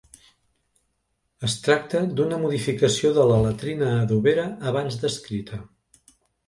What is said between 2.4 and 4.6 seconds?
modificació de la latrina adobera